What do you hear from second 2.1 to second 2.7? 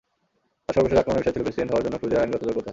আইনগত যোগ্যতা।